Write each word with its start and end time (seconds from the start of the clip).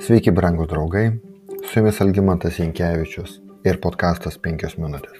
Sveiki, 0.00 0.32
brangų 0.32 0.64
draugai, 0.64 1.10
su 1.68 1.76
jumis 1.76 1.98
Algymantas 2.00 2.56
Jankievičius 2.56 3.34
ir 3.68 3.76
podkastas 3.84 4.38
5 4.40 4.78
minutės. 4.80 5.18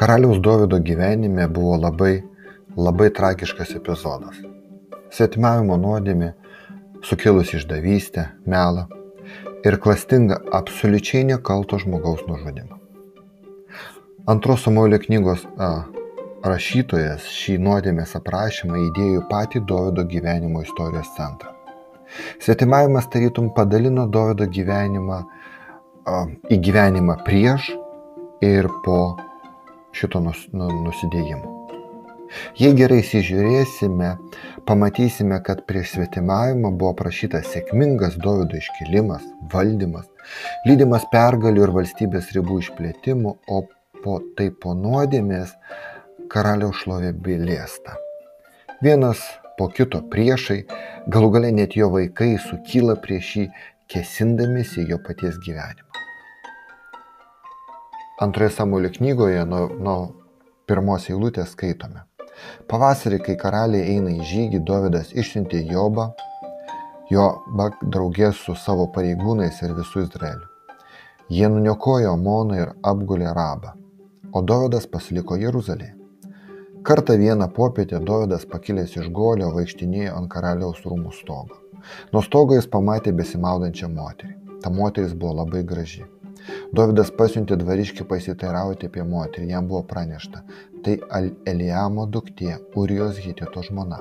Karaliaus 0.00 0.38
Dovido 0.40 0.78
gyvenime 0.80 1.44
buvo 1.52 1.74
labai, 1.76 2.22
labai 2.72 3.10
tragiškas 3.18 3.74
epizodas. 3.76 4.38
Svetimavimo 5.12 5.76
nuodėmė, 5.82 6.30
sukilus 7.04 7.52
išdavystę, 7.58 8.24
melą 8.48 8.86
ir 9.68 9.76
klastinga 9.84 10.38
absoliučiai 10.60 11.26
nekalto 11.34 11.76
žmogaus 11.82 12.22
nužudimą. 12.30 12.80
Antros 14.32 14.64
Samuelio 14.64 15.02
knygos 15.04 15.44
a, 15.60 15.84
rašytojas 16.48 17.28
šį 17.42 17.58
nuodėmės 17.68 18.16
aprašymą 18.22 18.80
įdėjo 18.86 19.26
patį 19.28 19.66
Dovido 19.68 20.06
gyvenimo 20.16 20.64
istorijos 20.64 21.12
centrą. 21.18 21.55
Svetimavimas 22.42 23.08
tarytum 23.12 23.50
padalino 23.56 24.06
Dovido 24.06 24.46
gyvenimą 24.46 25.22
į 26.52 26.58
gyvenimą 26.62 27.18
prieš 27.26 27.72
ir 28.44 28.68
po 28.84 29.16
šito 29.96 30.20
nus, 30.22 30.46
nu, 30.54 30.68
nusidėjimo. 30.86 31.52
Jei 32.58 32.74
gerai 32.74 32.98
įsižiūrėsime, 33.02 34.10
pamatysime, 34.66 35.38
kad 35.46 35.62
prieš 35.68 35.94
svetimavimą 35.94 36.72
buvo 36.78 36.92
prašytas 36.98 37.52
sėkmingas 37.52 38.18
Dovido 38.22 38.58
iškilimas, 38.58 39.24
valdymas, 39.52 40.08
lydimas 40.66 41.06
pergalių 41.12 41.66
ir 41.68 41.74
valstybės 41.78 42.32
ribų 42.36 42.60
išplėtimų, 42.64 43.34
o 43.46 43.62
po 44.02 44.18
tai 44.38 44.50
po 44.50 44.74
nuodėmės 44.78 45.54
karaliaus 46.32 46.82
šlovė 46.82 47.14
bilėsta. 47.26 47.96
Vienas 48.82 49.22
po 49.58 49.68
kito 49.72 50.02
priešai, 50.12 50.60
galų 51.12 51.30
gale 51.36 51.50
net 51.52 51.76
jo 51.76 51.88
vaikai 51.94 52.36
sukyla 52.42 52.96
prieš 53.02 53.32
jį, 53.36 53.46
kesindamėsi 53.92 54.86
jo 54.90 54.98
paties 55.02 55.38
gyvenimą. 55.44 55.86
Antroje 58.20 58.50
Samuelio 58.50 58.90
knygoje 58.94 59.44
nuo, 59.44 59.66
nuo 59.76 59.96
pirmos 60.68 61.08
eilutės 61.10 61.52
skaitome. 61.52 62.04
Pavasarį, 62.68 63.18
kai 63.26 63.36
karaliai 63.40 63.96
eina 63.96 64.12
į 64.12 64.24
žygį, 64.30 64.60
Dovydas 64.68 65.12
išsiuntė 65.12 65.62
Jobą, 65.70 66.10
jo 67.12 67.26
draugės 67.82 68.40
su 68.44 68.56
savo 68.56 68.88
pareigūnais 68.92 69.60
ir 69.62 69.76
visų 69.76 70.06
Izraeliu. 70.06 70.48
Jie 71.32 71.48
nuniokojo 71.50 72.12
Amoną 72.12 72.58
ir 72.60 72.72
apgulė 72.86 73.32
Rabą, 73.36 73.74
o 74.32 74.42
Dovydas 74.42 74.88
pasiliko 74.90 75.36
Jeruzalėje. 75.40 75.94
Kartą 76.86 77.18
vieną 77.18 77.48
popietę 77.48 78.00
Dovydas 78.00 78.44
pakilęs 78.50 78.92
iš 78.98 79.06
golio 79.18 79.46
vaikštinėjo 79.54 80.12
ant 80.18 80.28
karaliaus 80.30 80.84
rūmų 80.84 81.14
stogo. 81.16 81.56
Nuo 82.12 82.20
stogo 82.22 82.54
jis 82.54 82.68
pamatė 82.74 83.10
besimaudančią 83.20 83.88
moterį. 83.94 84.34
Ta 84.62 84.70
moteris 84.76 85.16
buvo 85.22 85.32
labai 85.40 85.64
graži. 85.72 86.04
Dovydas 86.78 87.10
pasiuntė 87.18 87.58
dvariškį 87.64 88.06
pasiteirauti 88.12 88.86
apie 88.86 89.02
moterį, 89.02 89.48
jam 89.56 89.66
buvo 89.72 89.82
pranešta. 89.90 90.44
Tai 90.86 90.94
Eliamo 91.54 92.06
duktė, 92.06 92.54
Urijos 92.78 93.18
Hitito 93.24 93.66
žmona. 93.66 93.98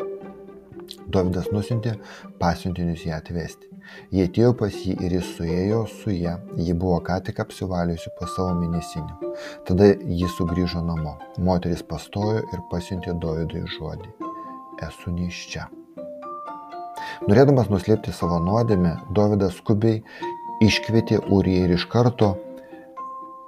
Dovydas 1.12 1.52
nusintė 1.54 1.96
pasiuntinius 2.42 3.06
ją 3.08 3.20
atvesti. 3.20 3.70
Jie 4.14 4.26
atėjo 4.26 4.52
pas 4.58 4.74
jį 4.74 4.96
ir 5.06 5.16
jis 5.20 5.28
suėjo 5.38 5.84
su 5.92 6.14
ją, 6.16 6.36
ji 6.58 6.74
buvo 6.74 6.98
ką 7.06 7.20
tik 7.28 7.40
apsivaliusi 7.44 8.12
po 8.18 8.28
savo 8.34 8.56
mėnesinių. 8.58 9.34
Tada 9.68 9.92
ji 9.94 10.30
sugrįžo 10.38 10.82
namo. 10.86 11.16
Moteris 11.38 11.84
pastojo 11.86 12.42
ir 12.42 12.64
pasiuntė 12.72 13.14
Dovydui 13.22 13.66
žodį. 13.78 14.14
Esu 14.86 15.14
neiščia. 15.14 15.68
Norėdamas 17.30 17.70
nuslėpti 17.72 18.14
savo 18.16 18.42
nuodėmę, 18.44 18.96
Dovydas 19.16 19.60
skubiai 19.62 20.02
iškvietė 20.66 21.22
Uriją 21.32 21.68
ir 21.68 21.76
iš 21.78 21.86
karto 21.92 22.34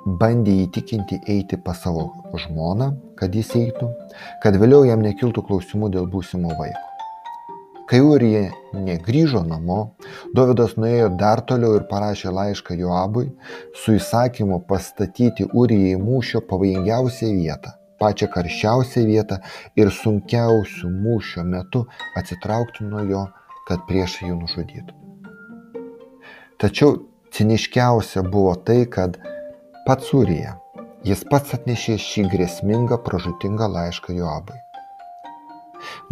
bandė 0.07 0.53
įtikinti 0.63 1.19
eiti 1.27 1.59
pas 1.59 1.81
savo 1.83 2.07
žmoną, 2.45 2.93
kad 3.19 3.35
jis 3.35 3.51
eitų, 3.59 3.89
kad 4.43 4.55
vėliau 4.61 4.85
jam 4.87 5.03
nekiltų 5.03 5.43
klausimų 5.49 5.91
dėl 5.97 6.07
būsimo 6.11 6.55
vaiko. 6.59 6.86
Kai 7.87 8.01
Urija 8.03 8.49
negrįžo 8.75 9.45
namo, 9.47 9.77
Dovydas 10.35 10.73
nuėjo 10.75 11.07
dar 11.21 11.39
toliau 11.47 11.77
ir 11.77 11.85
parašė 11.87 12.33
laišką 12.35 12.75
Joabui 12.81 13.29
su 13.79 13.95
įsakymu 13.95 14.57
pastatyti 14.67 15.47
Urijai 15.61 15.95
mūšio 16.01 16.41
pavojingiausią 16.49 17.29
vietą, 17.37 17.71
pačią 18.03 18.27
karščiausią 18.33 19.05
vietą 19.07 19.39
ir 19.79 19.93
sunkiausių 20.01 20.91
mūšio 20.97 21.47
metu 21.47 21.85
atsitraukti 22.19 22.89
nuo 22.91 23.07
jo, 23.07 23.23
kad 23.71 23.87
priešai 23.87 24.33
jų 24.33 24.37
nužudytų. 24.43 24.99
Tačiau 26.59 26.95
ciniškiausia 27.31 28.27
buvo 28.27 28.57
tai, 28.67 28.81
kad 28.83 29.15
pats 29.87 30.11
Urija, 30.11 30.57
jis 31.07 31.23
pats 31.31 31.55
atnešė 31.55 31.95
šį 32.03 32.29
grėsmingą, 32.35 32.99
pražutingą 33.07 33.71
laišką 33.79 34.19
Joabui. 34.19 34.59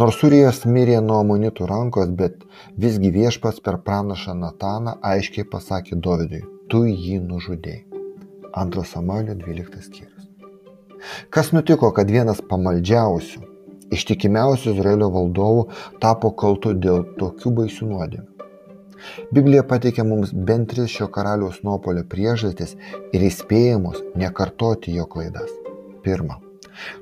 Nors 0.02 0.22
Urijas 0.28 0.64
mirė 0.70 1.00
nuo 1.04 1.20
amonitų 1.24 1.68
rankos, 1.70 2.12
bet 2.20 2.44
visgi 2.82 3.12
viešpats 3.16 3.64
per 3.66 3.80
pranašą 3.88 4.36
Nataną 4.40 4.98
aiškiai 5.14 5.48
pasakė 5.52 5.98
Dovydui, 6.08 6.44
tu 6.70 6.86
jį 6.90 7.20
nužudėjai. 7.26 7.84
Antras 8.56 8.94
Samuelio 8.96 9.36
12 9.36 9.82
skyrius. 9.88 10.30
Kas 11.30 11.52
nutiko, 11.54 11.90
kad 11.96 12.10
vienas 12.12 12.40
pamaldžiausių, 12.50 13.42
ištikimiausių 13.96 14.72
Izraelio 14.78 15.12
valdovų 15.14 15.68
tapo 16.02 16.32
kaltu 16.32 16.72
dėl 16.74 17.04
tokių 17.20 17.52
baisių 17.60 17.90
nuodėmių? 17.92 18.32
Biblija 19.36 19.66
pateikia 19.68 20.06
mums 20.08 20.32
bent 20.48 20.72
tris 20.72 20.96
šio 20.96 21.10
karaliaus 21.14 21.60
nuopolio 21.68 22.08
priežastis 22.10 22.74
ir 23.14 23.28
įspėjimus 23.28 24.02
nekartoti 24.18 24.96
jo 24.96 25.06
klaidas. 25.12 25.52
Pirma, 26.06 26.40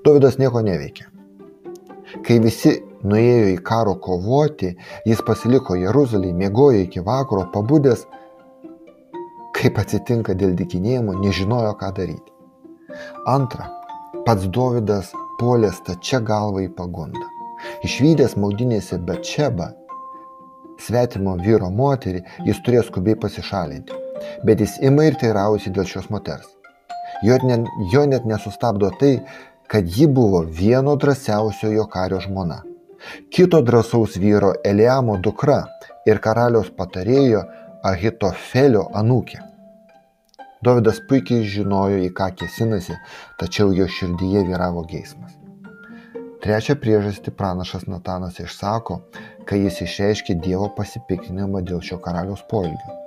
Dovydas 0.05 0.39
nieko 0.41 0.61
neveikė. 0.65 1.12
Kai 2.21 2.37
visi 2.43 2.75
nuėjo 3.03 3.47
į 3.53 3.57
karo 3.65 3.95
kovoti, 3.99 4.73
jis 5.09 5.21
pasiliko 5.25 5.77
Jeruzalėje, 5.79 6.35
mėgojo 6.37 6.83
iki 6.85 7.01
vakaro, 7.05 7.47
pabudęs, 7.53 8.05
kaip 9.57 9.79
atsitinka 9.81 10.35
dėl 10.37 10.53
dikinėjimo, 10.59 11.15
nežinojo, 11.23 11.73
ką 11.79 11.91
daryti. 11.97 12.33
Antra, 13.29 13.69
pats 14.27 14.45
Dovydas 14.45 15.13
puolė 15.39 15.71
stačia 15.73 16.21
galva 16.21 16.63
į 16.63 16.69
pagundą. 16.77 17.25
Išvykęs 17.87 18.35
maudinėse 18.39 18.99
Betšeba, 19.07 19.71
svetimo 20.83 21.37
vyro 21.39 21.69
moterį, 21.71 22.23
jis 22.47 22.59
turėjo 22.65 22.87
skubiai 22.89 23.17
pasišalinti. 23.19 24.01
Bet 24.47 24.61
jis 24.63 24.77
ima 24.83 25.07
ir 25.07 25.17
teirausi 25.19 25.71
dėl 25.73 25.87
šios 25.89 26.09
moters. 26.13 26.47
Jo, 27.23 27.37
ne, 27.47 27.61
jo 27.91 28.03
net 28.09 28.27
nesustabdo 28.27 28.91
tai, 28.99 29.15
kad 29.73 29.97
ji 29.97 30.07
buvo 30.07 30.39
vieno 30.49 30.95
drąsiausiojo 30.95 31.85
kario 31.85 32.19
žmona, 32.21 32.61
kito 33.29 33.61
drąsaus 33.61 34.17
vyro 34.17 34.51
Eliamo 34.63 35.15
dukra 35.17 35.55
ir 36.05 36.19
karaliaus 36.25 36.69
patarėjo 36.77 37.41
Ahitofelio 37.89 38.83
anūkė. 39.01 39.39
Dovydas 40.63 40.99
puikiai 41.09 41.49
žinojo, 41.55 41.97
į 42.05 42.11
ką 42.19 42.29
kėsinasi, 42.37 42.99
tačiau 43.41 43.73
jo 43.73 43.89
širdyje 43.97 44.45
vyravo 44.51 44.85
geismas. 44.93 45.33
Trečią 46.45 46.77
priežastį 46.83 47.33
pranašas 47.39 47.87
Natanas 47.89 48.37
išsako, 48.45 48.99
kai 49.49 49.63
jis 49.63 49.81
išreiškė 49.87 50.37
Dievo 50.45 50.69
pasipiktinimą 50.77 51.65
dėl 51.65 51.81
šio 51.81 51.97
karaliaus 52.05 52.45
poelgio. 52.51 52.99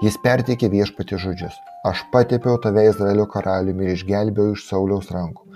Jis 0.00 0.16
perteikė 0.24 0.72
viešpati 0.72 1.20
žodžius 1.20 1.60
Aš 1.82 2.02
patepiau 2.12 2.58
tave 2.60 2.82
Izraelio 2.90 3.24
karaliumi 3.34 3.86
ir 3.86 3.94
išgelbėjau 3.96 4.52
iš 4.56 4.64
Sauliaus 4.68 5.06
rankų. 5.14 5.46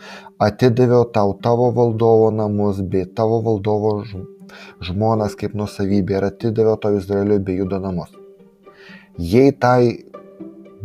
Atidaviau 0.46 1.04
tau 1.16 1.34
tavo 1.46 1.66
valdovo 1.78 2.30
namus 2.32 2.78
bei 2.94 3.04
tavo 3.18 3.42
valdovo 3.44 3.90
žmonas 4.88 5.34
kaip 5.40 5.56
nusavybė 5.60 6.16
ir 6.16 6.26
atidaviau 6.30 6.78
tau 6.80 6.96
Izraelio 6.96 7.36
bei 7.48 7.58
judo 7.58 7.80
namus. 7.82 8.14
Jei 9.32 9.52
tai 9.64 10.06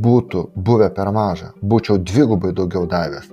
būtų 0.07 0.41
buvę 0.69 0.89
per 0.97 1.11
maža, 1.15 1.53
būčiau 1.63 2.01
dvigubai 2.11 2.51
daugiau 2.57 2.83
davęs. 2.95 3.31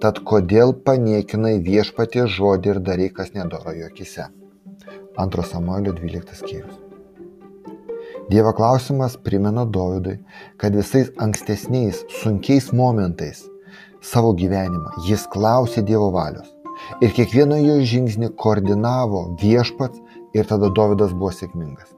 Tad 0.00 0.22
kodėl 0.30 0.76
paniekinai 0.86 1.56
viešpatie 1.66 2.28
žodį 2.36 2.72
ir 2.74 2.80
darai, 2.90 3.10
kas 3.18 3.34
nedoro 3.34 3.74
jo 3.74 3.90
akise? 3.90 4.30
2 5.18 5.48
Samuelio 5.50 5.92
12 5.98 6.38
skyrius. 6.38 6.79
Dievo 8.30 8.52
klausimas 8.54 9.16
primena 9.16 9.64
Dovydui, 9.64 10.20
kad 10.56 10.74
visais 10.78 11.08
ankstesniais 11.18 12.04
sunkiais 12.20 12.68
momentais 12.72 13.40
savo 14.06 14.30
gyvenimą 14.38 14.92
jis 15.08 15.24
klausė 15.32 15.82
Dievo 15.88 16.12
valios. 16.14 16.46
Ir 17.02 17.10
kiekvieną 17.16 17.58
jo 17.58 17.78
žingsnį 17.92 18.28
koordinavo 18.38 19.24
viešpats 19.40 19.98
ir 20.38 20.46
tada 20.46 20.70
Dovydas 20.76 21.10
buvo 21.16 21.32
sėkmingas. 21.34 21.90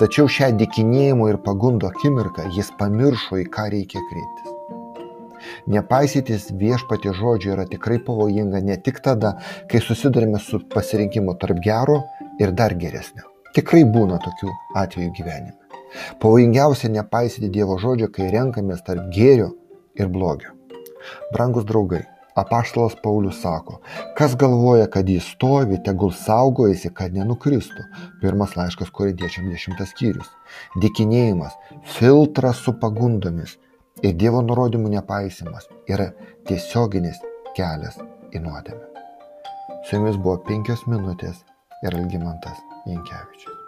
Tačiau 0.00 0.30
šią 0.32 0.48
dikinėjimo 0.62 1.28
ir 1.28 1.38
pagundo 1.44 1.90
akimirką 1.92 2.48
jis 2.56 2.72
pamiršo, 2.80 3.42
į 3.44 3.46
ką 3.52 3.68
reikia 3.74 4.00
kreiptis. 4.08 4.56
Nepaisytis 5.74 6.48
viešpatė 6.62 7.12
žodžio 7.20 7.52
yra 7.58 7.68
tikrai 7.68 8.00
pavojinga 8.06 8.64
ne 8.64 8.78
tik 8.80 9.02
tada, 9.04 9.36
kai 9.68 9.84
susidurime 9.84 10.40
su 10.40 10.62
pasirinkimu 10.74 11.36
tarp 11.36 11.60
gero 11.64 12.00
ir 12.40 12.56
dar 12.56 12.76
geresnio. 12.80 13.29
Tikrai 13.56 13.82
būna 13.82 14.20
tokių 14.22 14.52
atvejų 14.78 15.10
gyvenime. 15.16 15.56
Pavojingiausia 16.22 16.90
nepaisyti 16.94 17.50
Dievo 17.50 17.78
žodžio, 17.82 18.06
kai 18.14 18.28
renkamės 18.30 18.84
tarp 18.86 19.08
gėrio 19.14 19.50
ir 19.98 20.10
blogio. 20.12 20.52
Brangus 21.34 21.66
draugai, 21.66 22.04
apaštalas 22.38 22.94
Paulius 23.02 23.40
sako, 23.42 23.80
kas 24.18 24.36
galvoja, 24.38 24.86
kad 24.86 25.08
jis 25.10 25.32
stovi, 25.34 25.80
tegul 25.82 26.14
saugojasi, 26.14 26.92
kad 26.94 27.16
nenukristų. 27.16 27.88
Pirmas 28.22 28.54
laiškas 28.58 28.94
korintiečiam 28.94 29.50
10 29.50 29.82
skyrius. 29.90 30.30
Dikinėjimas, 30.78 31.58
filtras 31.98 32.62
su 32.62 32.76
pagundomis 32.78 33.58
ir 34.06 34.14
Dievo 34.14 34.44
nurodymų 34.46 34.94
nepaisimas 34.94 35.66
yra 35.90 36.12
tiesioginis 36.46 37.18
kelias 37.58 37.98
į 38.30 38.46
nuodėmę. 38.46 38.86
Su 39.88 39.96
jumis 39.96 40.20
buvo 40.20 40.38
penkios 40.46 40.86
minutės 40.86 41.42
ir 41.82 41.96
Algymantas 41.96 42.69
Jankievičius. 42.90 43.59